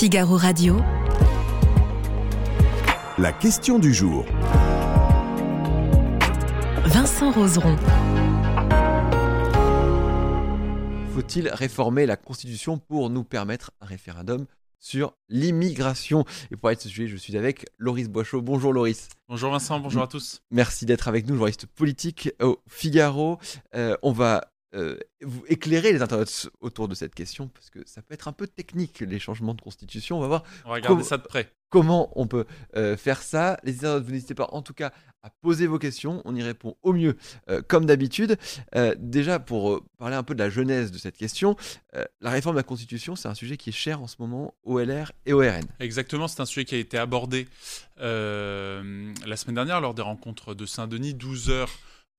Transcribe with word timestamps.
Figaro 0.00 0.38
Radio. 0.38 0.78
La 3.18 3.34
question 3.34 3.78
du 3.78 3.92
jour. 3.92 4.24
Vincent 6.86 7.30
Roseron. 7.32 7.76
Faut-il 11.12 11.50
réformer 11.50 12.06
la 12.06 12.16
Constitution 12.16 12.78
pour 12.78 13.10
nous 13.10 13.24
permettre 13.24 13.72
un 13.82 13.84
référendum 13.84 14.46
sur 14.78 15.12
l'immigration? 15.28 16.24
Et 16.44 16.56
pour 16.56 16.60
parler 16.60 16.76
de 16.76 16.80
ce 16.80 16.88
sujet, 16.88 17.06
je 17.06 17.18
suis 17.18 17.36
avec 17.36 17.66
Loris 17.76 18.08
Boischaud. 18.08 18.40
Bonjour 18.40 18.72
Loris. 18.72 19.10
Bonjour 19.28 19.50
Vincent, 19.50 19.80
bonjour 19.80 20.02
à 20.02 20.06
tous. 20.06 20.40
Merci 20.50 20.86
d'être 20.86 21.08
avec 21.08 21.26
nous, 21.26 21.34
journaliste 21.34 21.66
politique 21.66 22.30
au 22.40 22.58
Figaro. 22.66 23.38
Euh, 23.74 23.98
on 24.02 24.12
va 24.12 24.49
euh, 24.72 24.96
vous 25.20 25.42
éclairer 25.48 25.92
les 25.92 26.00
internautes 26.00 26.48
autour 26.60 26.86
de 26.86 26.94
cette 26.94 27.12
question 27.12 27.48
parce 27.48 27.70
que 27.70 27.80
ça 27.86 28.02
peut 28.02 28.14
être 28.14 28.28
un 28.28 28.32
peu 28.32 28.46
technique 28.46 29.00
les 29.00 29.18
changements 29.18 29.54
de 29.54 29.60
constitution. 29.60 30.18
On 30.18 30.20
va 30.20 30.28
voir. 30.28 30.44
On 30.64 30.68
va 30.68 30.74
regarder 30.76 31.02
ça 31.02 31.18
de 31.18 31.24
près. 31.24 31.52
Comment 31.70 32.12
on 32.16 32.28
peut 32.28 32.46
euh, 32.76 32.96
faire 32.96 33.22
ça 33.22 33.58
Les 33.64 33.78
internautes, 33.78 34.04
vous 34.04 34.12
n'hésitez 34.12 34.34
pas 34.34 34.48
en 34.52 34.62
tout 34.62 34.72
cas 34.72 34.92
à 35.22 35.30
poser 35.30 35.66
vos 35.66 35.78
questions. 35.78 36.22
On 36.24 36.36
y 36.36 36.42
répond 36.42 36.76
au 36.82 36.92
mieux 36.92 37.16
euh, 37.48 37.62
comme 37.66 37.84
d'habitude. 37.84 38.38
déjà 38.96 39.40
pour 39.40 39.82
parler 39.98 40.14
un 40.14 40.22
peu 40.22 40.34
de 40.34 40.38
la 40.40 40.50
genèse 40.50 40.92
de 40.92 40.98
cette 40.98 41.16
question, 41.16 41.56
la 42.20 42.30
réforme 42.30 42.54
de 42.54 42.60
la 42.60 42.64
constitution, 42.64 43.16
c'est 43.16 43.28
un 43.28 43.34
sujet 43.34 43.56
qui 43.56 43.70
est 43.70 43.72
cher 43.72 44.00
en 44.00 44.06
ce 44.06 44.16
moment 44.20 44.54
au 44.62 44.78
LR 44.78 45.10
et 45.26 45.32
au 45.32 45.40
RN. 45.40 45.64
Exactement, 45.80 46.28
c'est 46.28 46.40
un 46.40 46.46
sujet 46.46 46.64
qui 46.64 46.76
a 46.76 46.78
été 46.78 46.96
abordé 46.96 47.48
la 47.98 48.82
semaine 49.36 49.56
dernière 49.56 49.80
lors 49.80 49.94
des 49.94 50.02
rencontres 50.02 50.54
de 50.54 50.64
Saint-Denis, 50.64 51.14
12 51.14 51.50
heures 51.50 51.70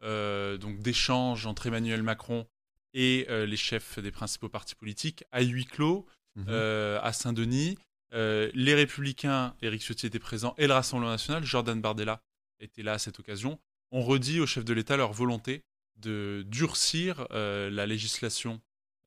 donc 0.01 0.79
d'échanges 0.79 1.45
entre 1.45 1.67
Emmanuel 1.67 2.03
Macron 2.03 2.47
et 2.93 3.25
euh, 3.29 3.45
les 3.45 3.57
chefs 3.57 3.99
des 3.99 4.11
principaux 4.11 4.49
partis 4.49 4.75
politiques 4.75 5.23
à 5.31 5.41
huis 5.41 5.65
clos 5.65 6.05
mhm. 6.35 6.45
euh, 6.49 6.99
à 7.01 7.13
Saint-Denis. 7.13 7.77
les 8.11 8.73
Républicains, 8.73 9.55
Éric 9.61 9.81
Ciotti 9.81 10.07
était 10.07 10.19
présent, 10.19 10.53
et 10.57 10.67
le 10.67 10.73
Rassemblement 10.73 11.11
national, 11.11 11.43
Jordan 11.43 11.79
Bardella 11.79 12.21
était 12.59 12.83
là 12.83 12.93
à 12.93 12.99
cette 12.99 13.19
occasion, 13.19 13.59
ont 13.91 14.01
redit 14.01 14.39
aux 14.39 14.45
chefs 14.45 14.65
de 14.65 14.73
l'État 14.73 14.97
leur 14.97 15.13
volonté 15.13 15.63
de 15.97 16.43
durcir 16.47 17.27
la 17.31 17.85
législation 17.85 18.61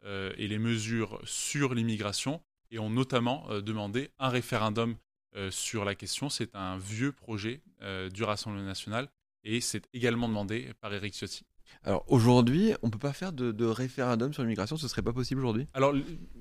et 0.05 0.49
les 0.49 0.59
mesures 0.59 1.21
sur 1.25 1.75
l'immigration 1.75 2.43
et 2.71 2.79
ont 2.79 2.91
notamment 2.91 3.47
demandé 3.61 4.11
un 4.19 4.29
référendum 4.29 4.97
sur 5.51 5.85
la 5.85 5.95
question. 5.95 6.29
C'est 6.29 6.55
un 6.55 6.79
vieux 6.79 7.13
projet 7.13 7.63
du 8.13 8.23
Rassemblement 8.23 8.65
national 8.65 9.09
et 9.45 9.61
c'est 9.61 9.85
également 9.93 10.29
demandé 10.29 10.73
par 10.81 10.93
Eric 10.93 11.15
Ciotti. 11.15 11.45
Alors 11.83 12.05
aujourd'hui, 12.09 12.73
on 12.83 12.87
ne 12.87 12.93
peut 12.93 12.99
pas 12.99 13.13
faire 13.13 13.33
de, 13.33 13.65
référendum 13.65 14.33
sur 14.33 14.43
l'immigration, 14.43 14.77
ce 14.77 14.89
serait 14.89 15.03
pas 15.03 15.13
possible 15.13 15.41
aujourd'hui? 15.41 15.67
Alors 15.75 15.93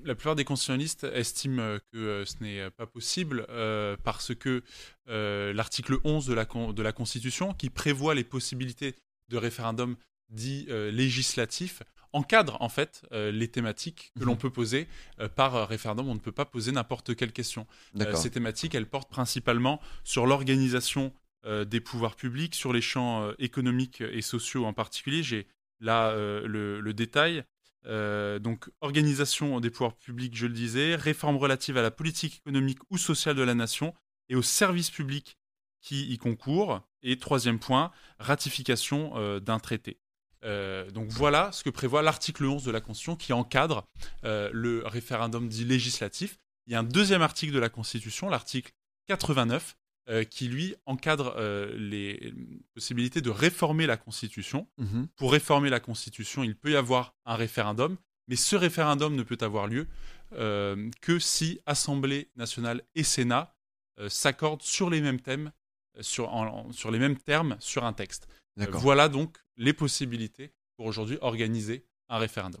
la 0.04 0.14
plupart 0.14 0.36
des 0.36 0.44
constitutionnalistes 0.44 1.04
estiment 1.04 1.78
que 1.92 1.98
euh, 1.98 2.24
ce 2.24 2.42
n'est 2.42 2.70
pas 2.70 2.86
possible 2.86 3.46
euh, 3.50 3.96
parce 4.04 4.34
que 4.34 4.62
euh, 5.08 5.52
l'article 5.52 5.98
11 6.04 6.26
de 6.26 6.34
la, 6.34 6.44
de 6.44 6.82
la 6.82 6.92
Constitution, 6.92 7.52
qui 7.52 7.70
prévoit 7.70 8.14
les 8.14 8.24
possibilités 8.24 8.94
de 9.28 9.36
référendum 9.36 9.96
dit 10.30 10.66
législatif, 10.68 11.82
encadre 12.12 12.56
en 12.60 12.68
fait 12.68 13.02
les 13.12 13.48
thématiques 13.48 14.12
que 14.18 14.24
l'on 14.24 14.32
mhm. 14.32 14.38
peut 14.38 14.50
poser 14.50 14.88
par 15.36 15.68
référendum. 15.68 16.08
On 16.08 16.14
ne 16.14 16.20
peut 16.20 16.32
pas 16.32 16.46
poser 16.46 16.72
n'importe 16.72 17.14
quelle 17.14 17.32
question. 17.32 17.66
ces 18.14 18.30
thématiques, 18.30 18.74
elles 18.74 18.88
portent 18.88 19.10
principalement 19.10 19.80
sur 20.02 20.26
l'organisation 20.26 21.12
euh, 21.12 21.23
des 21.44 21.80
pouvoirs 21.80 22.16
publics 22.16 22.54
sur 22.54 22.72
les 22.72 22.80
champs 22.80 23.22
euh, 23.22 23.34
économiques 23.38 24.00
et 24.00 24.22
sociaux 24.22 24.64
en 24.64 24.72
particulier. 24.72 25.22
J'ai 25.22 25.46
là 25.80 26.10
euh, 26.10 26.46
le, 26.46 26.94
détail. 26.94 27.44
donc, 27.84 28.70
organisation 28.80 29.60
des 29.60 29.70
pouvoirs 29.70 29.94
publics, 29.94 30.36
je 30.36 30.46
le 30.46 30.54
disais, 30.54 30.94
réforme 30.96 31.36
relative 31.36 31.76
à 31.76 31.82
la 31.82 31.90
politique 31.90 32.38
économique 32.38 32.78
ou 32.90 32.98
sociale 32.98 33.36
de 33.36 33.42
la 33.42 33.54
nation 33.54 33.94
et 34.28 34.36
aux 34.36 34.42
services 34.42 34.90
publics 34.90 35.36
qui 35.80 36.10
y 36.10 36.16
concourent. 36.16 36.80
Et 37.02 37.18
troisième 37.18 37.58
point, 37.58 37.92
ratification 38.18 39.38
d'un 39.40 39.58
traité. 39.58 39.98
donc 40.42 41.08
voilà 41.10 41.52
ce 41.52 41.62
que 41.62 41.68
prévoit 41.68 42.00
l'article 42.00 42.46
11 42.46 42.64
de 42.64 42.70
la 42.70 42.80
Constitution 42.80 43.16
qui 43.16 43.34
encadre 43.34 43.86
le 44.22 44.82
référendum 44.86 45.48
dit 45.48 45.66
législatif. 45.66 46.38
Il 46.66 46.72
y 46.72 46.76
a 46.76 46.78
un 46.78 46.84
deuxième 46.84 47.20
article 47.20 47.52
de 47.52 47.58
la 47.58 47.68
Constitution, 47.68 48.30
l'article 48.30 48.72
89, 49.08 49.76
euh, 50.10 50.22
qui 50.22 50.48
lui 50.48 50.74
encadre 50.84 51.34
euh, 51.38 51.74
les 51.78 52.34
possibilités 52.74 53.22
de 53.22 53.30
réformer 53.30 53.86
la 53.86 53.96
Constitution. 53.96 54.68
Mhm. 54.76 55.08
Pour 55.16 55.32
réformer 55.32 55.70
la 55.70 55.80
Constitution, 55.80 56.44
il 56.44 56.56
peut 56.56 56.72
y 56.72 56.76
avoir 56.76 57.14
un 57.24 57.36
référendum, 57.36 57.96
mais 58.28 58.36
ce 58.36 58.54
référendum 58.54 59.16
ne 59.16 59.22
peut 59.22 59.38
avoir 59.40 59.66
lieu 59.66 59.86
euh, 60.34 60.90
que 61.00 61.18
si 61.18 61.58
Assemblée 61.64 62.28
nationale 62.36 62.82
et 62.94 63.02
Sénat 63.02 63.56
s'accordent 64.08 64.60
sur 64.60 64.90
les 64.90 65.00
mêmes 65.00 65.20
thèmes, 65.20 65.52
sur, 66.00 66.30
sur, 66.72 66.90
les 66.90 66.98
mêmes 66.98 67.16
termes 67.16 67.56
sur 67.60 67.84
un 67.84 67.92
texte. 67.94 68.26
voilà 68.56 69.08
donc 69.08 69.38
les 69.56 69.72
possibilités 69.72 70.52
pour 70.76 70.84
aujourd'hui 70.84 71.16
organiser 71.22 71.86
un 72.08 72.18
référendum. 72.18 72.60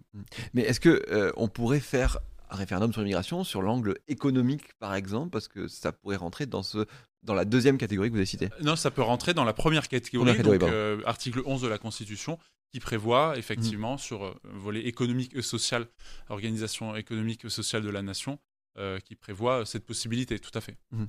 Mais 0.54 0.62
est-ce 0.62 0.78
que 0.78 1.32
on 1.36 1.48
pourrait 1.48 1.80
faire 1.80 2.20
un 2.50 2.56
référendum 2.56 2.92
sur 2.92 3.02
l'immigration 3.02 3.44
sur 3.44 3.62
l'angle 3.62 3.98
économique, 4.08 4.74
par 4.78 4.94
exemple, 4.94 5.30
parce 5.30 5.48
que 5.48 5.66
ça 5.66 5.92
pourrait 5.92 6.16
rentrer 6.16 6.46
dans 6.46 6.62
ce 6.62 6.86
dans 7.24 7.34
la 7.34 7.44
deuxième 7.44 7.78
catégorie 7.78 8.08
que 8.08 8.12
vous 8.12 8.18
avez 8.18 8.26
citée 8.26 8.50
Non, 8.62 8.76
ça 8.76 8.90
peut 8.90 9.02
rentrer 9.02 9.34
dans 9.34 9.44
la 9.44 9.52
première 9.52 9.88
catégorie, 9.88 10.38
donc, 10.38 10.62
euh, 10.62 11.00
article 11.06 11.42
11 11.44 11.62
de 11.62 11.68
la 11.68 11.78
Constitution, 11.78 12.38
qui 12.72 12.80
prévoit 12.80 13.36
effectivement 13.38 13.98
sur 13.98 14.24
euh, 14.24 14.34
volet 14.44 14.80
économique 14.80 15.34
et 15.34 15.42
social, 15.42 15.86
organisation 16.28 16.94
économique 16.96 17.44
et 17.44 17.48
sociale 17.48 17.82
de 17.82 17.90
la 17.90 18.02
nation, 18.02 18.38
euh, 18.78 18.98
qui 19.00 19.14
prévoit 19.14 19.64
cette 19.64 19.84
possibilité, 19.84 20.38
tout 20.38 20.50
à 20.54 20.60
fait. 20.60 20.76
Mhm. 20.92 21.06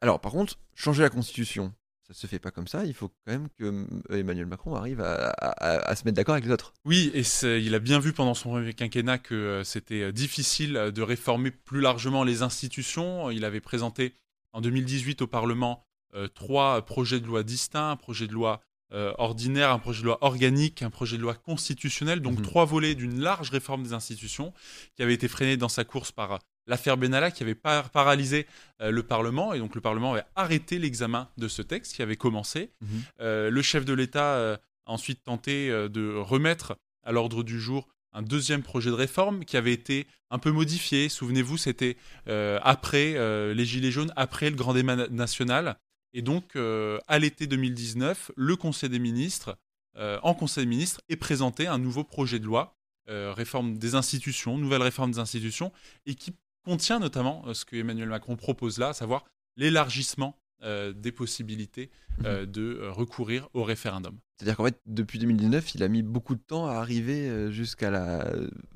alors, 0.00 0.20
par 0.20 0.32
contre, 0.32 0.58
changer 0.74 1.02
la 1.02 1.10
Constitution, 1.10 1.72
ça 2.06 2.14
se 2.14 2.26
fait 2.26 2.38
pas 2.38 2.50
comme 2.50 2.66
ça. 2.66 2.84
Il 2.84 2.94
faut 2.94 3.08
quand 3.08 3.32
même 3.32 3.48
que 3.58 3.86
Emmanuel 4.10 4.46
Macron 4.46 4.74
arrive 4.74 5.00
à, 5.00 5.94
se 5.94 6.04
mettre 6.04 6.16
d'accord 6.16 6.34
avec 6.34 6.44
les 6.44 6.50
autres. 6.50 6.72
Oui, 6.84 7.10
et 7.14 7.22
il 7.58 7.74
a 7.74 7.78
bien 7.78 8.00
vu 8.00 8.12
pendant 8.12 8.34
son 8.34 8.70
quinquennat 8.72 9.18
que 9.18 9.62
c'était 9.64 10.12
difficile 10.12 10.72
de 10.72 11.02
réformer 11.02 11.50
plus 11.50 11.80
largement 11.80 12.24
les 12.24 12.42
institutions. 12.42 13.30
Il 13.30 13.44
avait 13.44 13.60
présenté 13.60 14.14
en 14.52 14.60
2018 14.60 15.22
au 15.22 15.26
Parlement 15.26 15.84
euh, 16.14 16.28
trois 16.28 16.84
projets 16.84 17.20
de 17.20 17.26
loi 17.26 17.42
distincts, 17.42 17.90
un 17.90 17.96
projet 17.96 18.26
de 18.26 18.32
loi 18.32 18.60
euh, 18.92 19.14
ordinaire, 19.16 19.70
un 19.70 19.78
projet 19.78 20.02
de 20.02 20.06
loi 20.06 20.18
organique, 20.20 20.82
un 20.82 20.90
projet 20.90 21.16
de 21.16 21.22
loi 21.22 21.34
constitutionnel, 21.34 22.20
donc 22.20 22.38
mhm. 22.38 22.42
trois 22.42 22.66
volets 22.66 22.94
d'une 22.94 23.18
large 23.18 23.48
réforme 23.48 23.82
des 23.82 23.94
institutions 23.94 24.52
qui 24.94 25.02
avait 25.02 25.14
été 25.14 25.26
freinée 25.28 25.56
dans 25.56 25.70
sa 25.70 25.84
course 25.84 26.12
par 26.12 26.38
l'affaire 26.66 26.98
Benalla 26.98 27.30
qui 27.30 27.42
avait 27.42 27.54
paralysé 27.54 28.46
euh, 28.82 28.90
le 28.90 29.02
Parlement 29.02 29.54
et 29.54 29.58
donc 29.58 29.74
le 29.74 29.80
Parlement 29.80 30.12
avait 30.12 30.26
arrêté 30.36 30.78
l'examen 30.78 31.30
de 31.38 31.48
ce 31.48 31.62
texte 31.62 31.94
qui 31.94 32.02
avait 32.02 32.16
commencé. 32.16 32.70
Mhm. 32.82 33.02
le 33.48 33.62
chef 33.62 33.86
de 33.86 33.94
l'État 33.94 34.54
a 34.54 34.58
ensuite 34.84 35.22
tenté 35.22 35.68
de 35.70 36.14
remettre 36.14 36.76
à 37.04 37.12
l'ordre 37.12 37.42
du 37.42 37.58
jour 37.58 37.88
un 38.12 38.22
deuxième 38.22 38.62
projet 38.62 38.90
de 38.90 38.94
réforme 38.94 39.44
qui 39.44 39.56
avait 39.56 39.72
été 39.72 40.06
un 40.30 40.38
peu 40.38 40.50
modifié. 40.50 41.08
Souvenez-vous, 41.08 41.56
c'était 41.56 41.96
euh, 42.28 42.58
après 42.62 43.14
euh, 43.16 43.54
les 43.54 43.64
Gilets 43.64 43.90
jaunes, 43.90 44.12
après 44.16 44.50
le 44.50 44.56
grand 44.56 44.74
débat 44.74 45.08
national. 45.08 45.78
Et 46.14 46.22
donc, 46.22 46.56
euh, 46.56 46.98
à 47.08 47.18
l'été 47.18 47.46
2019, 47.46 48.32
le 48.36 48.56
Conseil 48.56 48.90
des 48.90 48.98
ministres, 48.98 49.56
en 49.96 50.32
Conseil 50.32 50.64
des 50.64 50.70
ministres, 50.70 51.02
est 51.10 51.16
présenté 51.16 51.66
un 51.66 51.78
nouveau 51.78 52.02
projet 52.02 52.38
de 52.38 52.46
loi, 52.46 52.78
réforme 53.08 53.76
des 53.76 53.94
institutions, 53.94 54.56
nouvelle 54.56 54.80
réforme 54.80 55.10
des 55.10 55.18
institutions, 55.18 55.70
et 56.06 56.14
qui 56.14 56.34
contient 56.64 56.98
notamment 56.98 57.52
ce 57.52 57.66
que 57.66 57.76
Emmanuel 57.76 58.08
Macron 58.08 58.36
propose 58.36 58.78
là, 58.78 58.88
à 58.88 58.92
savoir 58.94 59.26
l'élargissement 59.56 60.41
euh, 60.64 60.92
des 60.92 61.10
possibilités 61.10 61.90
euh, 62.24 62.42
mhm. 62.42 62.52
de 62.52 62.62
euh, 62.62 62.92
recourir 62.92 63.48
au 63.52 63.64
référendum. 63.64 64.16
C'est-à-dire 64.36 64.56
qu'en 64.56 64.64
fait, 64.66 64.80
depuis 64.86 65.18
2019, 65.18 65.74
il 65.74 65.82
a 65.82 65.88
mis 65.88 66.02
beaucoup 66.02 66.36
de 66.36 66.40
temps 66.40 66.66
à 66.66 66.74
arriver 66.74 67.50
jusqu'à 67.52 67.90
la. 67.90 68.32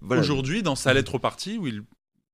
Aujourd'hui, 0.09 0.65
dans 0.65 0.75
sa 0.75 0.93
lettre 0.95 1.15
au 1.15 1.19
parti, 1.21 1.59
où 1.59 1.67
il 1.69 1.83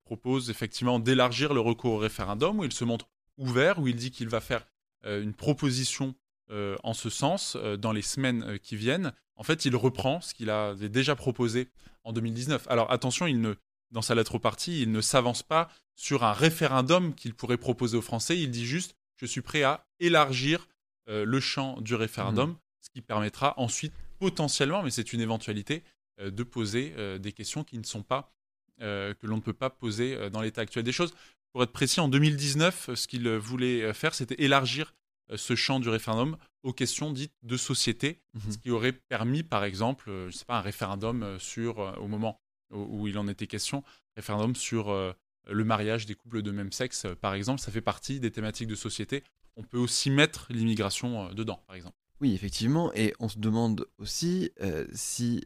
propose 0.04 0.48
effectivement 0.48 0.99
d'élargir 0.99 1.52
le 1.52 1.60
recours 1.60 1.93
au 1.93 1.99
référendum, 1.99 2.60
où 2.60 2.64
il 2.64 2.72
se 2.72 2.84
montre 2.84 3.08
ouvert, 3.37 3.78
où 3.78 3.88
il 3.88 3.96
dit 3.96 4.10
qu'il 4.10 4.28
va 4.28 4.40
faire 4.40 4.66
une 5.04 5.32
proposition 5.32 6.14
en 6.50 6.93
ce 6.93 7.08
sens 7.08 7.56
dans 7.78 7.93
les 7.93 8.02
semaines 8.02 8.58
qui 8.58 8.76
viennent, 8.76 9.12
en 9.37 9.44
fait, 9.44 9.64
il 9.64 9.75
reprend 9.76 10.20
ce 10.20 10.34
qu'il 10.34 10.50
avait 10.50 10.90
déjà 10.90 11.16
proposé 11.16 11.69
en 12.04 12.12
2019. 12.12 12.66
Alors 12.69 12.90
attention, 12.93 13.26
il 13.26 13.40
ne, 13.40 13.54
dans 13.90 14.02
sa 14.02 14.14
lettre 14.14 14.34
au 14.34 14.38
parti, 14.38 14.82
il 14.82 14.93
ne 14.93 15.00
s'avance 15.00 15.43
pas 15.43 15.69
sur 15.94 16.25
un 16.25 16.32
référendum 16.32 17.14
qu'il 17.14 17.34
pourrait 17.34 17.56
proposer 17.56 17.96
aux 17.96 18.02
Français, 18.02 18.38
il 18.38 18.50
dit 18.50 18.66
juste 18.66 18.94
je 19.22 19.26
suis 19.26 19.40
prêt 19.40 19.62
à 19.62 19.86
élargir 20.00 20.69
euh, 21.08 21.24
le 21.24 21.40
champ 21.40 21.80
du 21.80 21.94
référendum, 21.94 22.50
mmh. 22.50 22.56
ce 22.80 22.90
qui 22.90 23.00
permettra 23.00 23.54
ensuite 23.56 23.94
potentiellement, 24.19 24.82
mais 24.82 24.90
c'est 24.90 25.12
une 25.12 25.20
éventualité, 25.20 25.82
euh, 26.20 26.30
de 26.30 26.42
poser 26.42 26.92
euh, 26.96 27.19
des 27.19 27.32
questions 27.32 27.64
qui 27.64 27.78
ne 27.78 27.84
sont 27.84 28.02
pas 28.02 28.30
que 28.80 29.26
l'on 29.28 29.36
ne 29.36 29.42
peut 29.42 29.52
pas 29.52 29.70
poser 29.70 30.28
dans 30.30 30.40
l'état 30.40 30.60
actuel 30.60 30.82
des 30.82 30.90
choses. 30.90 31.14
Pour 31.52 31.62
être 31.62 31.70
précis, 31.70 32.00
en 32.00 32.08
2019, 32.08 32.94
ce 32.96 33.06
qu'il 33.06 33.28
voulait 33.36 33.94
faire, 33.94 34.12
c'était 34.12 34.42
élargir 34.42 34.92
ce 35.36 35.54
champ 35.54 35.78
du 35.78 35.88
référendum 35.88 36.36
aux 36.64 36.72
questions 36.72 37.12
dites 37.12 37.34
de 37.44 37.56
société, 37.56 38.18
mmh. 38.34 38.50
ce 38.50 38.58
qui 38.58 38.70
aurait 38.72 38.90
permis, 38.90 39.44
par 39.44 39.62
exemple, 39.62 40.10
je 40.26 40.32
sais 40.32 40.44
pas, 40.44 40.56
un 40.56 40.62
référendum 40.62 41.38
sur, 41.38 41.78
au 42.00 42.08
moment 42.08 42.40
où, 42.72 43.06
il 43.06 43.16
en 43.18 43.28
était 43.28 43.46
question, 43.46 43.84
référendum 44.16 44.56
sur 44.56 45.14
le 45.48 45.64
mariage 45.64 46.06
des 46.06 46.14
couples 46.14 46.42
de 46.42 46.50
même 46.50 46.72
sexe, 46.72 47.06
par 47.20 47.34
exemple, 47.34 47.60
ça 47.60 47.70
fait 47.72 47.80
partie 47.80 48.20
des 48.20 48.30
thématiques 48.30 48.68
de 48.68 48.74
société. 48.74 49.24
On 49.56 49.62
peut 49.62 49.78
aussi 49.78 50.10
mettre 50.10 50.46
l'immigration 50.50 51.32
dedans, 51.32 51.62
par 51.66 51.76
exemple. 51.76 51.96
Oui, 52.20 52.34
effectivement, 52.34 52.92
et 52.94 53.14
on 53.18 53.28
se 53.28 53.38
demande 53.40 53.86
aussi 53.98 54.52
si, 54.92 55.44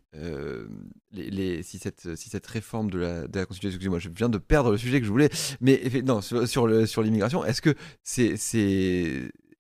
les, 1.12 1.62
si, 1.62 1.78
cette, 1.78 2.14
si 2.16 2.28
cette 2.28 2.46
réforme 2.46 2.90
de 2.90 2.98
la, 2.98 3.26
de 3.26 3.38
la 3.38 3.46
Constitution, 3.46 3.70
excusez-moi, 3.70 3.98
je 3.98 4.10
viens 4.10 4.28
de 4.28 4.38
perdre 4.38 4.72
le 4.72 4.76
sujet 4.76 5.00
que 5.00 5.06
je 5.06 5.10
voulais, 5.10 5.30
mais 5.60 5.80
non, 6.04 6.20
sur, 6.20 6.46
sur, 6.46 6.86
sur 6.86 7.02
l'immigration, 7.02 7.44
est-ce 7.44 7.62
que 7.62 7.74
c'est 8.02 8.36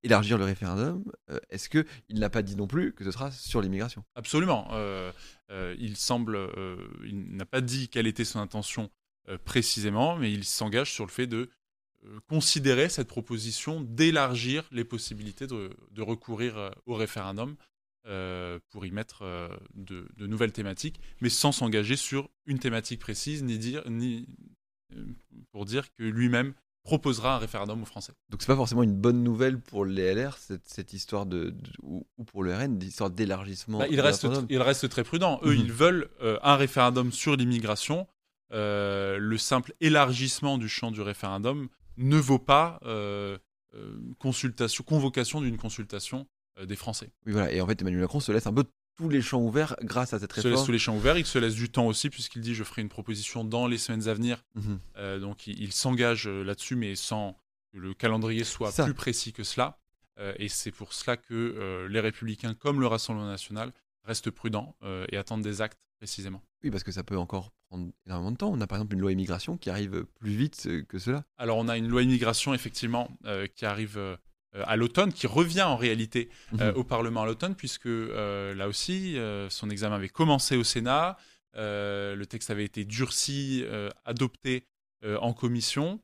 élargir 0.06 0.38
le 0.38 0.44
référendum, 0.44 1.04
euh, 1.30 1.38
est-ce 1.50 1.68
qu'il 1.68 2.18
n'a 2.18 2.30
pas 2.30 2.42
dit 2.42 2.56
non 2.56 2.66
plus 2.66 2.92
que 2.92 3.04
ce 3.04 3.10
sera 3.10 3.30
sur 3.30 3.60
l'immigration? 3.60 4.04
Absolument. 4.14 4.68
Euh, 4.72 5.12
euh, 5.50 5.74
il 5.78 5.96
semble, 5.96 6.38
il 7.04 7.36
n'a 7.36 7.44
pas 7.44 7.60
dit 7.60 7.88
quelle 7.88 8.06
était 8.06 8.24
son 8.24 8.38
intention 8.40 8.90
précisément, 9.44 10.16
mais 10.16 10.32
il 10.32 10.44
s'engage 10.44 10.92
sur 10.92 11.04
le 11.04 11.10
fait 11.10 11.26
de 11.26 11.50
considérer 12.28 12.88
cette 12.88 13.08
proposition 13.08 13.80
d'élargir 13.80 14.64
les 14.70 14.84
possibilités 14.84 15.46
de, 15.46 15.70
recourir 15.98 16.72
au 16.86 16.94
référendum 16.94 17.56
pour 18.70 18.86
y 18.86 18.92
mettre 18.92 19.24
de, 19.74 20.06
de, 20.16 20.26
nouvelles 20.26 20.52
thématiques, 20.52 21.00
mais 21.20 21.28
sans 21.28 21.50
s'engager 21.50 21.96
sur 21.96 22.30
une 22.46 22.60
thématique 22.60 23.00
précise, 23.00 23.42
ni 23.42 23.58
dire, 23.58 23.82
ni 23.90 24.28
pour 25.50 25.64
dire 25.64 25.92
que 25.94 26.04
lui-même 26.04 26.54
proposera 26.86 27.34
un 27.34 27.38
référendum 27.38 27.82
aux 27.82 27.86
Français. 27.86 28.12
Donc 28.30 28.40
c'est 28.40 28.46
pas 28.46 28.56
forcément 28.56 28.84
une 28.84 28.94
bonne 28.94 29.22
nouvelle 29.22 29.58
pour 29.58 29.84
les 29.84 30.14
LR, 30.14 30.38
cette, 30.38 30.68
cette 30.68 30.92
histoire 30.92 31.26
de, 31.26 31.52
ou, 31.82 32.06
pour 32.26 32.44
le 32.44 32.54
RN, 32.54 32.80
histoire 32.80 33.10
d'élargissement. 33.10 33.78
Bah, 33.78 33.88
il, 33.90 34.00
reste, 34.00 34.26
il 34.48 34.62
reste 34.62 34.88
très 34.88 35.02
prudent. 35.02 35.40
Eux, 35.42 35.52
mhm. 35.52 35.60
ils 35.60 35.72
veulent 35.72 36.08
euh, 36.22 36.38
un 36.42 36.56
référendum 36.56 37.10
sur 37.10 37.36
l'immigration. 37.36 38.06
Euh, 38.52 39.18
le 39.18 39.38
simple 39.38 39.74
élargissement 39.80 40.58
du 40.58 40.68
champ 40.68 40.90
du 40.90 41.00
référendum 41.00 41.68
ne 41.96 42.16
vaut 42.16 42.38
pas 42.38 42.78
euh, 42.84 43.38
consultation, 44.18 44.84
convocation 44.84 45.40
d'une 45.40 45.56
consultation 45.56 46.26
des 46.64 46.76
Français. 46.76 47.12
Oui, 47.26 47.32
voilà. 47.32 47.52
Et 47.52 47.60
en 47.60 47.66
fait, 47.66 47.80
Emmanuel 47.80 48.02
Macron 48.02 48.20
se 48.20 48.32
laisse 48.32 48.46
un 48.46 48.52
peu 48.52 48.64
tous 48.96 49.08
les 49.08 49.22
champs 49.22 49.40
ouverts 49.40 49.76
grâce 49.82 50.12
à 50.14 50.18
cette 50.18 50.32
réforme. 50.32 50.52
Il 50.52 50.56
se 50.56 50.58
laisse 50.58 50.66
tous 50.66 50.72
les 50.72 50.78
champs 50.78 50.96
ouverts, 50.96 51.18
il 51.18 51.26
se 51.26 51.38
laisse 51.38 51.54
du 51.54 51.70
temps 51.70 51.86
aussi 51.86 52.10
puisqu'il 52.10 52.40
dit 52.40 52.54
je 52.54 52.64
ferai 52.64 52.82
une 52.82 52.88
proposition 52.88 53.44
dans 53.44 53.66
les 53.66 53.78
semaines 53.78 54.08
à 54.08 54.14
venir. 54.14 54.42
Mhm. 54.54 54.78
Euh, 54.96 55.18
donc 55.18 55.46
il, 55.46 55.72
s'engage 55.72 56.26
euh, 56.26 56.42
là-dessus 56.42 56.76
mais 56.76 56.94
sans 56.96 57.36
que 57.72 57.78
le 57.78 57.94
calendrier 57.94 58.44
soit 58.44 58.72
plus 58.72 58.94
précis 58.94 59.32
que 59.32 59.44
cela. 59.44 59.78
Euh, 60.18 60.32
et 60.38 60.48
c'est 60.48 60.70
pour 60.70 60.94
cela 60.94 61.16
que 61.16 61.86
les 61.90 62.00
républicains 62.00 62.54
comme 62.54 62.80
le 62.80 62.86
Rassemblement 62.86 63.28
national 63.28 63.72
restent 64.06 64.30
prudents 64.30 64.76
et 65.10 65.16
attendent 65.16 65.42
des 65.42 65.60
actes 65.60 65.78
précisément. 65.98 66.42
Oui, 66.62 66.70
parce 66.70 66.84
que 66.84 66.92
ça 66.92 67.02
peut 67.02 67.18
encore 67.18 67.52
prendre 67.68 67.90
énormément 68.06 68.32
de 68.32 68.36
temps. 68.36 68.50
On 68.52 68.60
a 68.60 68.66
par 68.66 68.78
exemple 68.78 68.94
une 68.94 69.00
loi 69.00 69.12
immigration 69.12 69.56
qui 69.56 69.70
arrive 69.70 70.04
plus 70.20 70.30
vite 70.30 70.68
que 70.88 70.98
cela. 70.98 71.24
Alors 71.36 71.58
on 71.58 71.68
a 71.68 71.76
une 71.76 71.88
loi 71.88 72.02
immigration 72.02 72.54
effectivement 72.54 73.10
qui 73.54 73.66
arrive 73.66 73.98
euh, 74.56 74.62
à 74.66 74.76
l'automne, 74.76 75.12
qui 75.12 75.26
revient 75.26 75.62
en 75.62 75.76
réalité 75.76 76.28
euh, 76.60 76.72
mhm. 76.72 76.78
au 76.78 76.84
Parlement 76.84 77.22
à 77.22 77.26
l'automne, 77.26 77.54
puisque 77.54 77.86
euh, 77.86 78.54
là 78.54 78.68
aussi, 78.68 79.16
son 79.50 79.70
examen 79.70 79.96
avait 79.96 80.08
commencé 80.08 80.56
au 80.56 80.64
Sénat, 80.64 81.16
le 81.54 82.24
texte 82.24 82.50
avait 82.50 82.64
été 82.64 82.84
durci, 82.84 83.64
adopté 84.04 84.66
en 85.04 85.32
commission 85.32 86.00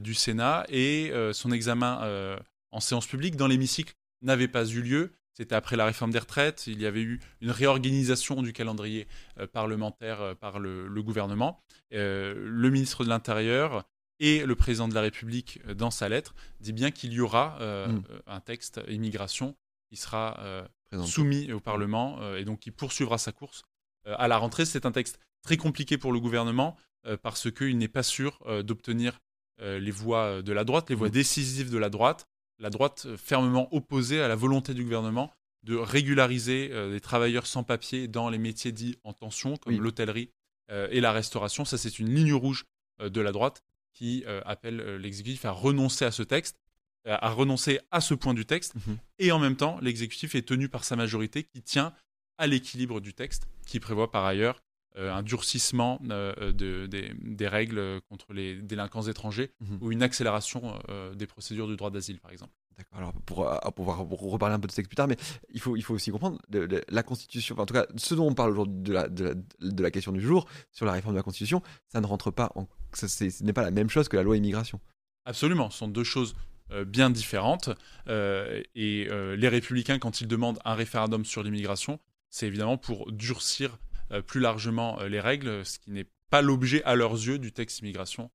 du 0.00 0.14
Sénat, 0.14 0.64
et 0.68 1.12
son 1.32 1.52
examen 1.52 2.38
en 2.70 2.80
séance 2.80 3.06
publique 3.06 3.36
dans 3.36 3.46
l'hémicycle 3.46 3.94
n'avait 4.22 4.48
pas 4.48 4.66
eu 4.66 4.82
lieu. 4.82 5.12
C'était 5.38 5.54
après 5.54 5.76
la 5.76 5.86
réforme 5.86 6.10
des 6.10 6.18
retraites. 6.18 6.66
Il 6.66 6.80
y 6.80 6.86
avait 6.86 7.00
eu 7.00 7.20
une 7.40 7.50
réorganisation 7.50 8.42
du 8.42 8.52
calendrier 8.52 9.06
parlementaire 9.52 10.34
par 10.40 10.58
le, 10.58 10.88
le 10.88 11.02
gouvernement. 11.02 11.62
le 11.92 12.68
ministre 12.70 13.04
de 13.04 13.08
l'Intérieur 13.08 13.84
et 14.20 14.44
le 14.44 14.54
président 14.56 14.88
de 14.88 14.94
la 14.94 15.00
République, 15.00 15.60
euh, 15.66 15.74
dans 15.74 15.90
sa 15.90 16.08
lettre, 16.08 16.34
dit 16.60 16.72
bien 16.72 16.90
qu'il 16.90 17.12
y 17.12 17.20
aura 17.20 17.58
euh, 17.60 17.88
mm. 17.88 18.02
euh, 18.10 18.20
un 18.26 18.40
texte 18.40 18.80
immigration 18.88 19.56
qui 19.88 19.96
sera 19.96 20.68
soumis 21.06 21.50
au 21.52 21.60
Parlement 21.60 22.34
et 22.34 22.44
donc 22.44 22.60
qui 22.60 22.70
poursuivra 22.70 23.16
sa 23.16 23.32
course 23.32 23.62
à 24.04 24.28
la 24.28 24.36
rentrée. 24.36 24.66
C'est 24.66 24.84
un 24.84 24.92
texte 24.92 25.18
très 25.40 25.56
compliqué 25.56 25.96
pour 25.96 26.12
le 26.12 26.20
gouvernement 26.20 26.76
parce 27.22 27.50
qu'il 27.50 27.78
n'est 27.78 27.88
pas 27.88 28.02
sûr 28.02 28.38
d'obtenir 28.64 29.18
les 29.60 29.90
voix 29.90 30.42
de 30.42 30.52
la 30.52 30.64
droite, 30.64 30.90
les 30.90 30.94
voix 30.94 31.08
mm. 31.08 31.12
décisives 31.12 31.70
de 31.70 31.78
la 31.78 31.88
droite, 31.88 32.28
la 32.58 32.70
droite 32.70 33.06
fermement 33.16 33.72
opposée 33.74 34.20
à 34.20 34.28
la 34.28 34.36
volonté 34.36 34.74
du 34.74 34.84
gouvernement 34.84 35.32
de 35.64 35.76
régulariser 35.76 36.70
les 36.88 37.00
travailleurs 37.00 37.46
sans 37.46 37.64
papier 37.64 38.08
dans 38.08 38.30
les 38.30 38.38
métiers 38.38 38.72
dits 38.72 38.96
en 39.04 39.12
tension, 39.12 39.56
comme 39.56 39.80
l'hôtellerie 39.80 40.30
et 40.70 41.00
la 41.00 41.12
restauration. 41.12 41.64
Ça, 41.64 41.76
c'est 41.76 41.98
une 41.98 42.14
ligne 42.14 42.32
rouge 42.32 42.64
de 43.00 43.20
la 43.20 43.32
droite 43.32 43.62
qui 43.98 44.22
euh, 44.28 44.40
appelle 44.44 44.80
euh, 44.80 44.96
l'exécutif 44.96 45.44
à 45.44 45.50
renoncer 45.50 46.04
à 46.04 46.12
ce 46.12 46.22
texte, 46.22 46.60
euh, 47.08 47.16
à 47.20 47.30
renoncer 47.30 47.80
à 47.90 48.00
ce 48.00 48.14
point 48.14 48.32
du 48.32 48.46
texte, 48.46 48.76
mhm. 48.76 48.96
et 49.18 49.32
en 49.32 49.40
même 49.40 49.56
temps, 49.56 49.78
l'exécutif 49.82 50.36
est 50.36 50.46
tenu 50.46 50.68
par 50.68 50.84
sa 50.84 50.94
majorité 50.94 51.42
qui 51.42 51.62
tient 51.62 51.92
à 52.38 52.46
l'équilibre 52.46 53.00
du 53.00 53.12
texte, 53.12 53.48
qui 53.66 53.80
prévoit 53.80 54.12
par 54.12 54.24
ailleurs 54.24 54.62
un 54.96 55.22
durcissement 55.22 56.00
de, 56.02 56.86
des, 56.86 57.48
règles 57.48 58.00
contre 58.08 58.32
les 58.32 58.56
délinquants 58.56 59.02
étrangers 59.02 59.52
mhm. 59.60 59.78
ou 59.80 59.92
une 59.92 60.02
accélération 60.02 60.78
des 61.14 61.26
procédures 61.26 61.68
du 61.68 61.76
droit 61.76 61.90
d'asile, 61.90 62.18
par 62.18 62.32
exemple. 62.32 62.52
D'accord. 62.76 62.98
Alors, 62.98 63.12
pour, 63.26 63.74
pouvoir 63.74 63.98
reparler 63.98 64.54
un 64.54 64.60
peu 64.60 64.66
de 64.66 64.72
ce 64.72 64.76
texte 64.76 64.88
plus 64.88 64.96
tard, 64.96 65.08
mais 65.08 65.16
il 65.50 65.60
faut, 65.60 65.76
il 65.76 65.82
faut 65.82 65.94
aussi 65.94 66.10
comprendre 66.10 66.38
la 66.50 67.02
Constitution, 67.02 67.56
en 67.58 67.66
tout 67.66 67.74
cas, 67.74 67.86
ce 67.96 68.14
dont 68.14 68.26
on 68.26 68.34
parle 68.34 68.50
aujourd'hui 68.50 68.82
de 68.82 68.92
la, 68.92 69.08
de, 69.08 69.36
de 69.60 69.82
la 69.82 69.90
question 69.90 70.12
du 70.12 70.20
jour, 70.20 70.48
sur 70.72 70.86
la 70.86 70.92
réforme 70.92 71.14
de 71.14 71.18
la 71.18 71.24
Constitution, 71.24 71.62
ça 71.88 72.00
ne 72.00 72.06
rentre 72.06 72.30
pas 72.30 72.50
en 72.54 72.66
ce 72.94 73.44
n'est 73.44 73.52
pas 73.52 73.62
la 73.62 73.70
même 73.70 73.90
chose 73.90 74.08
que 74.08 74.16
la 74.16 74.22
loi 74.22 74.36
immigration. 74.36 74.80
Absolument, 75.24 75.70
ce 75.70 75.78
sont 75.78 75.88
deux 75.88 76.04
choses 76.04 76.34
euh, 76.70 76.84
bien 76.84 77.10
différentes. 77.10 77.70
Euh, 78.08 78.62
et 78.74 79.08
euh, 79.10 79.36
les 79.36 79.48
républicains, 79.48 79.98
quand 79.98 80.20
ils 80.20 80.28
demandent 80.28 80.58
un 80.64 80.74
référendum 80.74 81.24
sur 81.24 81.42
l'immigration, 81.42 82.00
c'est 82.30 82.46
évidemment 82.46 82.78
pour 82.78 83.10
durcir 83.12 83.78
plus 84.26 84.40
largement 84.40 85.02
les 85.02 85.20
règles, 85.20 85.64
ce 85.64 85.78
qui 85.78 85.90
n'est 85.90 86.06
pas 86.30 86.42
l'objet 86.42 86.82
à 86.84 86.94
leurs 86.94 87.14
yeux 87.14 87.38
du 87.38 87.52
texte 87.52 87.80
immigration 87.80 88.30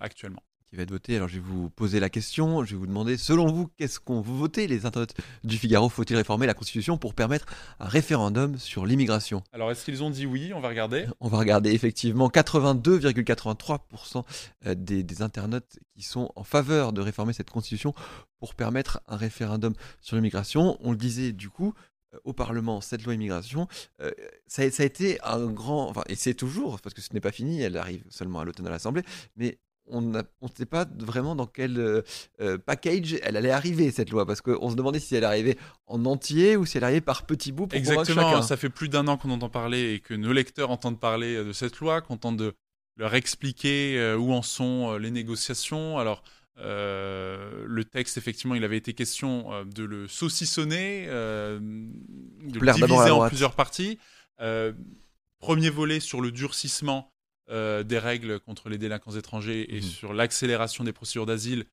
actuellement 0.00 0.42
qui 0.70 0.76
va 0.76 0.84
être 0.84 0.90
voté. 0.90 1.16
Alors 1.16 1.28
je 1.28 1.34
vais 1.34 1.40
vous 1.40 1.68
poser 1.68 1.98
la 1.98 2.08
question, 2.08 2.64
je 2.64 2.70
vais 2.72 2.78
vous 2.78 2.86
demander, 2.86 3.16
selon 3.16 3.50
vous, 3.52 3.68
qu'est-ce 3.76 3.98
qu'on 3.98 4.20
veut 4.20 4.32
voter 4.32 4.68
Les 4.68 4.86
internautes 4.86 5.14
du 5.42 5.58
Figaro, 5.58 5.88
faut-il 5.88 6.16
réformer 6.16 6.46
la 6.46 6.54
Constitution 6.54 6.96
pour 6.96 7.14
permettre 7.14 7.46
un 7.80 7.88
référendum 7.88 8.56
sur 8.56 8.86
l'immigration? 8.86 9.42
Alors 9.52 9.72
est-ce 9.72 9.84
qu'ils 9.84 10.04
ont 10.04 10.10
dit 10.10 10.26
oui? 10.26 10.52
On 10.54 10.60
va 10.60 10.68
regarder. 10.68 11.06
On 11.18 11.28
va 11.28 11.38
regarder 11.38 11.72
effectivement 11.72 12.28
82,83% 12.28 14.24
euh, 14.66 14.74
des, 14.76 15.02
des 15.02 15.22
internautes 15.22 15.80
qui 15.94 16.02
sont 16.02 16.30
en 16.36 16.44
faveur 16.44 16.92
de 16.92 17.00
réformer 17.00 17.32
cette 17.32 17.50
Constitution 17.50 17.92
pour 18.38 18.54
permettre 18.54 19.00
un 19.08 19.16
référendum 19.16 19.74
sur 20.00 20.16
l'immigration. 20.16 20.78
On 20.80 20.92
le 20.92 20.96
disait 20.96 21.32
du 21.32 21.50
coup, 21.50 21.74
euh, 21.74 21.89
au 22.24 22.32
Parlement 22.32 22.80
cette 22.80 23.04
loi 23.04 23.14
immigration, 23.14 23.68
euh, 24.00 24.10
ça, 24.46 24.62
a, 24.62 24.70
ça, 24.70 24.82
a 24.82 24.86
été 24.86 25.20
un 25.22 25.46
grand, 25.46 25.88
enfin, 25.88 26.02
et 26.08 26.14
c'est 26.14 26.34
toujours, 26.34 26.80
parce 26.80 26.94
que 26.94 27.00
ce 27.00 27.12
n'est 27.12 27.20
pas 27.20 27.32
fini, 27.32 27.60
elle 27.60 27.76
arrive 27.76 28.04
seulement 28.08 28.40
à 28.40 28.44
l'automne 28.44 28.66
à 28.66 28.70
l'Assemblée, 28.70 29.02
mais 29.36 29.58
on 29.92 30.00
ne 30.02 30.22
sait 30.56 30.66
pas 30.66 30.86
vraiment 30.98 31.34
dans 31.34 31.46
quel 31.46 31.78
euh, 31.78 32.02
euh, 32.40 32.58
package 32.58 33.18
elle 33.22 33.36
allait 33.36 33.50
arriver, 33.50 33.90
cette 33.90 34.10
loi, 34.10 34.24
parce 34.24 34.40
qu'on 34.40 34.70
se 34.70 34.76
demandait 34.76 35.00
si 35.00 35.16
elle 35.16 35.24
arrivait 35.24 35.56
en 35.86 36.04
entier 36.04 36.56
ou 36.56 36.64
si 36.64 36.78
elle 36.78 36.84
arrivait 36.84 37.00
par 37.00 37.26
petits 37.26 37.50
bouts 37.50 37.66
pour 37.66 37.76
Exactement, 37.76 38.42
ça 38.42 38.56
fait 38.56 38.68
plus 38.70 38.88
d'un 38.88 39.08
an 39.08 39.16
qu'on 39.16 39.30
entend 39.30 39.48
parler 39.48 39.94
et 39.94 40.00
que 40.00 40.14
nos 40.14 40.32
lecteurs 40.32 40.70
entendent 40.70 41.00
parler 41.00 41.34
euh, 41.34 41.44
de 41.44 41.52
cette 41.52 41.78
loi, 41.78 42.02
qu'on 42.02 42.16
tente 42.16 42.36
de 42.36 42.54
leur 42.96 43.14
expliquer 43.14 44.14
où 44.18 44.34
en 44.34 44.42
sont 44.42 44.98
les 44.98 45.10
négociations. 45.10 45.96
Alors, 45.96 46.22
le 46.60 47.82
texte, 47.84 48.18
effectivement, 48.18 48.54
il 48.54 48.64
avait 48.64 48.76
été 48.76 48.94
question 48.94 49.64
de 49.64 49.84
le 49.84 50.08
saucissonner, 50.08 51.06
de 51.06 51.58
le 52.58 52.72
diviser 52.72 53.10
en 53.10 53.28
plusieurs 53.28 53.54
parties. 53.54 53.98
premier 55.38 55.70
volet 55.70 56.00
sur 56.00 56.20
le 56.20 56.30
durcissement 56.30 57.10
euh, 57.50 57.82
des 57.82 57.98
règles 57.98 58.38
contre 58.38 58.68
les 58.68 58.78
délinquants 58.78 59.16
étrangers 59.16 59.74
et 59.74 59.80
mmh. 59.80 59.82
sur 59.82 60.12
l'accélération 60.12 60.84
des 60.84 60.92
procédures 60.92 61.26
d'asile 61.26 61.64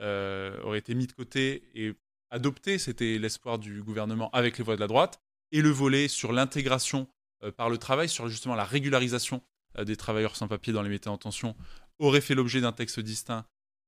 euh, 0.00 0.62
aurait 0.62 0.78
été 0.78 0.94
mis 0.94 1.08
de 1.08 1.12
côté 1.12 1.64
et 1.74 1.92
adopté. 2.30 2.78
C'était 2.78 3.18
l'espoir 3.18 3.58
du 3.58 3.82
gouvernement 3.82 4.30
avec 4.30 4.58
les 4.58 4.64
voix 4.64 4.76
de 4.76 4.80
la 4.80 4.86
droite. 4.86 5.18
Et 5.50 5.60
le 5.60 5.70
volet 5.70 6.06
sur 6.06 6.32
l'intégration 6.32 7.08
euh, 7.42 7.50
par 7.50 7.68
le 7.68 7.78
travail, 7.78 8.08
sur 8.08 8.28
justement 8.28 8.54
la 8.54 8.64
régularisation 8.64 9.42
des 9.84 9.96
travailleurs 9.96 10.36
sans 10.36 10.46
papier 10.46 10.72
dans 10.72 10.82
les 10.82 10.88
métiers 10.88 11.10
en 11.10 11.18
tension, 11.18 11.56
aurait 11.98 12.20
fait 12.20 12.36
l'objet 12.36 12.60
d'un 12.60 12.70
texte 12.70 13.00
distinct 13.00 13.44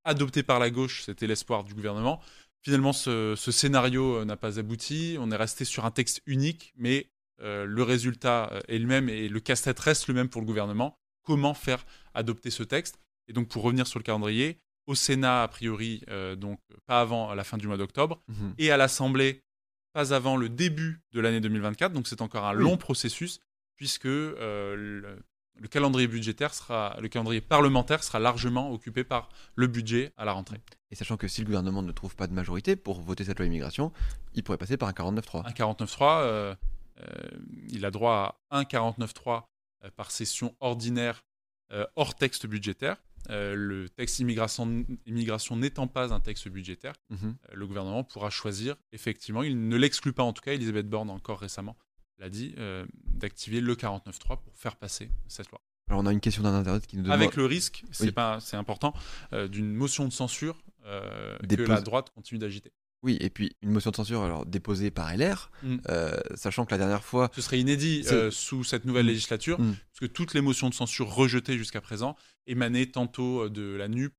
adopté 0.06 0.42
par 0.42 0.58
la 0.58 0.70
gauche. 0.70 1.02
C'était 1.04 1.26
l'espoir 1.26 1.64
du 1.64 1.74
gouvernement. 1.74 2.20
Finalement, 2.62 2.92
ce, 2.92 3.34
scénario 3.36 4.24
n'a 4.24 4.36
pas 4.36 4.58
abouti. 4.58 5.16
On 5.20 5.30
est 5.30 5.36
resté 5.36 5.64
sur 5.64 5.84
un 5.84 5.90
texte 5.90 6.22
unique, 6.26 6.72
mais 6.76 7.10
le 7.38 7.82
résultat 7.82 8.50
est 8.66 8.78
le 8.78 8.86
même 8.86 9.08
et 9.08 9.28
le 9.28 9.40
casse-tête 9.40 9.78
reste 9.78 10.08
le 10.08 10.14
même 10.14 10.28
pour 10.28 10.40
le 10.40 10.46
gouvernement 10.46 10.98
comment 11.26 11.52
faire 11.52 11.84
adopter 12.14 12.50
ce 12.50 12.62
texte? 12.62 12.98
Et 13.28 13.34
donc, 13.34 13.48
pour 13.48 13.62
revenir 13.62 13.86
sur 13.86 13.98
le 13.98 14.04
calendrier, 14.04 14.60
au 14.86 14.94
Sénat, 14.94 15.42
a 15.42 15.48
priori, 15.48 16.02
euh, 16.08 16.36
donc 16.36 16.60
pas 16.86 17.00
avant 17.00 17.34
la 17.34 17.44
fin 17.44 17.58
du 17.58 17.66
mois 17.66 17.76
d'octobre, 17.76 18.22
mhm. 18.28 18.54
et 18.56 18.70
à 18.70 18.76
l'Assemblée, 18.76 19.42
pas 19.92 20.14
avant 20.14 20.36
le 20.36 20.48
début 20.48 21.02
de 21.12 21.20
l'année 21.20 21.40
2024. 21.40 21.92
Donc, 21.92 22.06
c'est 22.06 22.22
encore 22.22 22.44
un 22.46 22.52
long 22.52 22.76
processus, 22.76 23.40
puisque 23.76 24.06
euh, 24.06 24.76
le 24.76 25.18
calendrier 25.68 26.06
budgétaire 26.08 26.52
sera, 26.54 26.96
le 27.00 27.08
calendrier 27.08 27.40
parlementaire 27.40 28.02
sera 28.04 28.18
largement 28.18 28.70
occupé 28.72 29.04
par 29.04 29.28
le 29.54 29.66
budget 29.66 30.12
à 30.16 30.24
la 30.24 30.32
rentrée. 30.32 30.60
Et 30.90 30.94
sachant 30.94 31.16
que 31.16 31.28
si 31.28 31.40
le 31.40 31.46
gouvernement 31.46 31.82
ne 31.82 31.92
trouve 31.92 32.14
pas 32.14 32.26
de 32.26 32.32
majorité 32.32 32.76
pour 32.76 33.00
voter 33.00 33.24
cette 33.24 33.38
loi 33.38 33.46
immigration, 33.46 33.92
il 34.34 34.42
pourrait 34.44 34.58
passer 34.58 34.76
par 34.76 34.88
un 34.88 34.92
49-3. 34.92 35.46
Un 35.46 35.50
49-3, 35.52 36.20
euh, 36.22 36.54
euh, 37.00 37.04
il 37.68 37.84
a 37.84 37.90
droit 37.90 38.40
à 38.50 38.58
un 38.58 38.62
49-3 38.64 39.42
euh, 39.84 39.90
par 39.96 40.10
session 40.10 40.54
ordinaire 40.60 41.22
hors 41.96 42.14
texte 42.14 42.46
budgétaire. 42.46 42.96
le 43.28 43.88
texte 43.88 44.20
immigration, 44.20 44.84
immigration 45.04 45.56
n'étant 45.56 45.88
pas 45.88 46.14
un 46.14 46.20
texte 46.20 46.46
budgétaire, 46.48 46.94
Mhm. 47.10 47.34
le 47.54 47.66
gouvernement 47.66 48.04
pourra 48.04 48.30
choisir, 48.30 48.76
effectivement, 48.92 49.42
il 49.42 49.68
ne 49.68 49.76
l'exclut 49.76 50.12
pas 50.12 50.22
en 50.22 50.32
tout 50.32 50.42
cas, 50.42 50.52
Elisabeth 50.52 50.88
Borne 50.88 51.10
encore 51.10 51.40
récemment 51.40 51.76
l'a 52.18 52.30
dit, 52.30 52.54
d'activer 53.04 53.60
le 53.60 53.74
49.3 53.74 54.40
pour 54.42 54.56
faire 54.56 54.76
passer 54.76 55.10
cette 55.28 55.50
loi. 55.50 55.60
Alors 55.88 56.00
on 56.02 56.06
a 56.06 56.12
une 56.12 56.20
question 56.20 56.42
d'un 56.42 56.54
internaute 56.54 56.86
qui 56.86 56.96
nous 56.96 57.04
demande... 57.04 57.14
Avec 57.20 57.36
le 57.36 57.46
risque, 57.46 57.84
c'est 57.92 58.06
Oui. 58.06 58.12
pas, 58.12 58.40
c'est 58.40 58.56
important, 58.56 58.92
euh, 59.32 59.46
d'une 59.46 59.72
motion 59.72 60.04
de 60.06 60.12
censure 60.12 60.62
euh, 60.84 61.38
que 61.38 61.62
la 61.62 61.80
droite 61.80 62.10
continue 62.10 62.38
d'agiter. 62.40 62.72
Oui, 63.02 63.18
et 63.20 63.30
puis 63.30 63.54
une 63.62 63.70
motion 63.70 63.90
de 63.92 63.96
censure 63.96 64.22
alors 64.22 64.46
déposée 64.46 64.90
par 64.90 65.12
LR, 65.16 65.50
Mm. 65.62 65.76
euh, 65.88 66.16
sachant 66.34 66.64
que 66.64 66.72
la 66.72 66.78
dernière 66.78 67.04
fois... 67.04 67.30
Ce 67.34 67.40
serait 67.40 67.60
inédit 67.60 68.02
euh, 68.10 68.32
sous 68.32 68.64
cette 68.64 68.84
nouvelle 68.84 69.04
Mm. 69.04 69.08
législature, 69.10 69.60
Mm. 69.60 69.76
puisque 69.94 70.12
toutes 70.12 70.34
les 70.34 70.40
motions 70.40 70.68
de 70.70 70.74
censure 70.74 71.08
rejetées 71.14 71.56
jusqu'à 71.56 71.80
présent 71.80 72.16
émanaient 72.48 72.86
tantôt 72.86 73.44
euh, 73.44 73.50
de 73.50 73.76
la 73.76 73.86
NUP, 73.86 74.12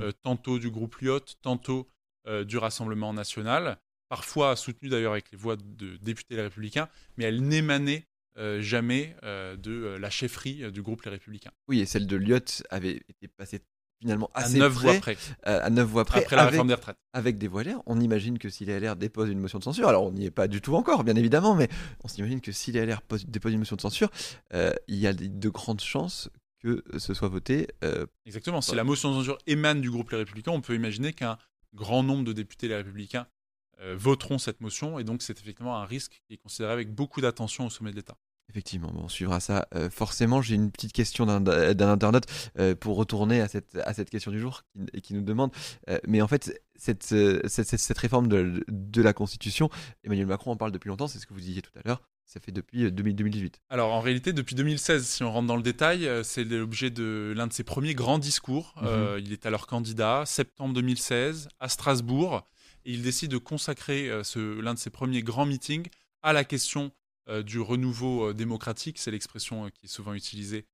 euh, 0.00 0.12
tantôt 0.22 0.58
du 0.58 0.70
groupe 0.70 0.96
Lyot, 0.96 1.20
tantôt 1.40 1.88
euh, 2.26 2.44
du 2.44 2.58
Rassemblement 2.58 3.14
national, 3.14 3.78
parfois 4.14 4.54
soutenues 4.54 4.88
d'ailleurs 4.90 5.12
avec 5.12 5.32
les 5.32 5.38
voix 5.38 5.56
de 5.56 5.96
députés 5.96 6.36
Les 6.36 6.42
Républicains, 6.42 6.88
mais 7.16 7.24
elles 7.24 7.42
n'émanaient 7.42 8.06
euh, 8.38 8.62
jamais 8.62 9.16
euh, 9.24 9.56
de 9.56 9.72
euh, 9.72 9.98
la 9.98 10.08
chefferie 10.10 10.70
du 10.70 10.82
groupe 10.82 11.02
Les 11.02 11.10
Républicains. 11.10 11.50
Oui, 11.66 11.80
et 11.80 11.86
celle 11.86 12.06
de 12.06 12.14
Lyot 12.16 12.62
avait 12.70 13.02
été 13.08 13.26
passée 13.26 13.60
finalement 14.00 14.30
À 14.34 14.42
assez 14.42 14.58
neuf 14.58 14.72
près, 14.74 14.82
voix 14.82 15.00
près, 15.00 15.16
à 15.44 15.68
neuf 15.70 15.88
voix 15.88 16.04
près, 16.04 16.20
après 16.22 16.36
la 16.36 16.42
avec, 16.42 16.52
réforme 16.52 16.68
des 16.68 16.74
retraites. 16.74 16.96
avec 17.12 17.38
des 17.38 17.48
voix 17.48 17.64
LR. 17.64 17.80
On 17.86 18.00
imagine 18.00 18.38
que 18.38 18.48
si 18.50 18.64
les 18.64 18.78
LR 18.78 18.94
déposent 18.94 19.30
une 19.30 19.40
motion 19.40 19.58
de 19.58 19.64
censure, 19.64 19.88
alors 19.88 20.04
on 20.04 20.12
n'y 20.12 20.26
est 20.26 20.30
pas 20.30 20.46
du 20.46 20.60
tout 20.60 20.76
encore, 20.76 21.02
bien 21.02 21.16
évidemment, 21.16 21.56
mais 21.56 21.68
on 22.04 22.08
s'imagine 22.08 22.40
que 22.40 22.52
si 22.52 22.70
les 22.70 22.86
LR 22.86 23.02
pose- 23.02 23.26
déposent 23.26 23.52
une 23.52 23.60
motion 23.60 23.76
de 23.76 23.80
censure, 23.80 24.10
il 24.52 24.96
y 24.96 25.06
a 25.08 25.12
de 25.12 25.26
de 25.26 25.48
grandes 25.48 25.80
chances 25.80 26.28
que 26.60 26.82
ce 26.98 27.14
soit 27.14 27.28
voté. 27.28 27.66
Exactement. 28.26 28.60
Si 28.60 28.74
la 28.76 28.84
motion 28.84 29.10
de 29.10 29.16
censure 29.16 29.38
émane 29.48 29.80
du 29.80 29.90
groupe 29.90 30.10
Les 30.12 30.18
Républicains, 30.18 30.52
on 30.52 30.60
peut 30.60 30.74
imaginer 30.76 31.12
qu'un 31.12 31.36
grand 31.74 32.02
nombre 32.02 32.24
de 32.24 32.32
députés 32.32 32.68
Les 32.68 32.76
Républicains 32.76 33.26
voteront 33.96 34.38
cette 34.38 34.60
motion, 34.60 34.98
et 34.98 35.04
donc 35.04 35.22
c'est 35.22 35.38
effectivement 35.38 35.76
un 35.76 35.84
risque 35.84 36.22
qui 36.26 36.34
est 36.34 36.38
considéré 36.38 36.72
avec 36.72 36.94
beaucoup 36.94 37.20
d'attention 37.20 37.66
au 37.66 37.70
sommet 37.70 37.90
de 37.90 37.96
l'État. 37.96 38.16
Effectivement, 38.50 38.92
on 38.96 39.08
suivra 39.08 39.40
ça 39.40 39.66
euh, 39.74 39.88
forcément. 39.88 40.42
J'ai 40.42 40.54
une 40.54 40.70
petite 40.70 40.92
question 40.92 41.24
d'un 41.24 41.80
internaute 41.88 42.24
euh, 42.58 42.74
pour 42.74 42.96
retourner 42.96 43.40
à 43.40 43.48
cette, 43.48 43.76
à 43.84 43.94
cette 43.94 44.10
question 44.10 44.30
du 44.30 44.38
jour 44.38 44.62
qui, 44.92 45.00
qui 45.00 45.14
nous 45.14 45.22
demande. 45.22 45.50
euh, 45.88 45.98
mais 46.06 46.20
en 46.20 46.28
fait, 46.28 46.62
cette, 46.76 47.10
euh, 47.12 47.40
cette, 47.46 47.66
cette- 47.68 47.98
réforme 47.98 48.28
de, 48.28 48.62
de 48.68 49.02
la 49.02 49.14
Constitution, 49.14 49.70
Emmanuel 50.04 50.26
Macron 50.26 50.50
en 50.52 50.56
parle 50.56 50.72
depuis 50.72 50.88
longtemps, 50.90 51.08
c'est 51.08 51.18
ce 51.18 51.26
que 51.26 51.32
vous 51.32 51.40
disiez 51.40 51.62
tout 51.62 51.72
à 51.78 51.88
l'heure. 51.88 52.02
Ça 52.26 52.38
fait 52.38 52.52
depuis 52.52 52.84
euh, 52.84 52.90
2000 52.90 53.16
2018. 53.16 53.62
Alors 53.70 53.92
en 53.94 54.00
réalité, 54.00 54.32
depuis 54.34 54.54
2016, 54.54 55.06
si 55.06 55.22
on 55.24 55.32
rentre 55.32 55.46
dans 55.46 55.56
le 55.56 55.62
détail, 55.62 56.06
euh, 56.06 56.22
c'est 56.22 56.44
l'objet 56.44 56.90
de 56.90 57.32
l'un 57.34 57.46
de 57.46 57.52
ses 57.52 57.64
premiers 57.64 57.94
grands 57.94 58.18
discours. 58.18 58.74
Euh, 58.82 59.18
il 59.24 59.32
est 59.32 59.46
alors 59.46 59.66
candidat, 59.66 60.24
septembre 60.26 60.74
2016, 60.74 61.48
à 61.60 61.68
Strasbourg, 61.70 62.46
et 62.84 62.92
il 62.92 63.02
décide 63.02 63.30
de 63.30 63.38
consacrer 63.38 64.08
euh, 64.08 64.22
l'un 64.60 64.74
de 64.74 64.78
ses 64.78 64.90
premiers 64.90 65.22
grands 65.22 65.46
meetings 65.46 65.88
à 66.22 66.32
la 66.32 66.44
question 66.44 66.92
euh, 67.28 67.42
du 67.42 67.60
renouveau 67.60 68.30
euh, 68.30 68.34
démocratique. 68.34 68.98
C'est 68.98 69.10
l'expression 69.10 69.70
qui 69.70 69.86
est 69.86 69.88
souvent 69.88 70.14
utilisée 70.14 70.66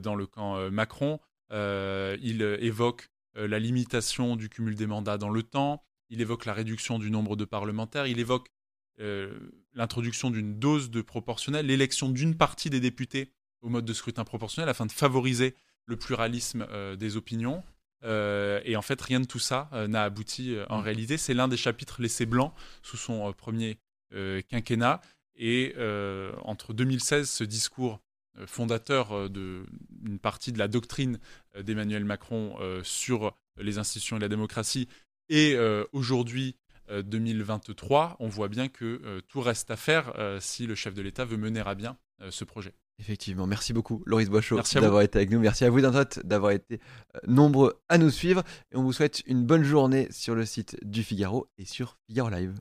dans 0.00 0.14
le 0.14 0.26
camp 0.26 0.70
Macron. 0.70 1.20
Il 1.50 2.40
évoque 2.40 3.10
la 3.34 3.58
limitation 3.58 4.34
du 4.34 4.48
cumul 4.48 4.76
des 4.76 4.86
mandats 4.86 5.18
dans 5.18 5.28
le 5.28 5.42
temps. 5.42 5.82
Il 6.08 6.22
évoque 6.22 6.46
la 6.46 6.54
réduction 6.54 6.98
du 6.98 7.10
nombre 7.10 7.36
de 7.36 7.44
parlementaires. 7.44 8.06
Il 8.06 8.18
évoque 8.18 8.48
l'introduction 8.96 10.30
d'une 10.30 10.58
dose 10.58 10.90
de 10.90 11.02
proportionnel, 11.02 11.66
l'élection 11.66 12.08
d'une 12.08 12.34
partie 12.34 12.70
des 12.70 12.80
députés 12.80 13.30
au 13.60 13.68
mode 13.68 13.84
de 13.84 13.92
scrutin 13.92 14.24
proportionnel 14.24 14.70
afin 14.70 14.86
de 14.86 14.92
favoriser 14.92 15.54
le 15.84 15.98
pluralisme 15.98 16.66
des 16.96 17.18
opinions. 17.18 17.62
Euh, 18.04 18.60
et 18.64 18.76
en 18.76 18.82
fait, 18.82 19.00
rien 19.00 19.20
de 19.20 19.26
tout 19.26 19.38
ça 19.38 19.68
euh, 19.72 19.88
n'a 19.88 20.04
abouti 20.04 20.54
euh, 20.54 20.66
en 20.68 20.80
Mm. 20.80 20.84
réalité. 20.84 21.16
C'est 21.16 21.34
l'un 21.34 21.48
des 21.48 21.56
chapitres 21.56 22.02
laissés 22.02 22.26
blancs 22.26 22.52
sous 22.82 22.96
son 22.96 23.32
premier 23.32 23.78
quinquennat. 24.48 25.00
Et 25.34 25.74
entre 26.44 26.72
2016, 26.72 27.28
ce 27.28 27.42
discours 27.42 28.00
fondateur 28.46 29.28
d'une 29.28 30.18
partie 30.22 30.52
de 30.52 30.58
la 30.60 30.68
doctrine 30.68 31.18
d'Emmanuel 31.60 32.04
Macron 32.04 32.56
sur 32.84 33.36
les 33.56 33.78
institutions 33.78 34.16
et 34.16 34.20
la 34.20 34.28
démocratie, 34.28 34.88
et 35.28 35.56
aujourd'hui, 35.90 36.54
euh, 36.90 37.02
2023, 37.02 38.16
on 38.20 38.28
voit 38.28 38.48
bien 38.48 38.68
que 38.68 39.20
tout 39.26 39.40
reste 39.40 39.70
à 39.72 39.76
faire 39.76 40.12
si 40.40 40.68
le 40.68 40.76
chef 40.76 40.94
de 40.94 41.02
l'État 41.02 41.24
veut 41.24 41.38
mener 41.38 41.60
à 41.60 41.74
bien 41.74 41.96
ce 42.30 42.44
projet. 42.44 42.74
Effectivement, 43.00 43.46
merci 43.46 43.72
beaucoup, 43.72 44.02
Loris 44.06 44.28
Boischaud, 44.28 44.60
d'avoir 44.74 45.02
été 45.02 45.18
avec 45.18 45.30
nous. 45.30 45.40
Merci 45.40 45.64
à 45.64 45.70
vous, 45.70 45.80
d'avoir 45.80 46.52
été 46.52 46.80
euh, 47.16 47.18
nombreux 47.26 47.80
à 47.88 47.98
nous 47.98 48.10
suivre. 48.10 48.42
Et 48.72 48.76
on 48.76 48.82
vous 48.82 48.92
souhaite 48.92 49.22
une 49.26 49.44
bonne 49.44 49.64
journée 49.64 50.06
sur 50.10 50.34
le 50.34 50.44
site 50.44 50.76
du 50.82 51.02
Figaro 51.02 51.48
et 51.58 51.64
sur 51.64 51.98
Figaro 52.06 52.30
Live. 52.30 52.54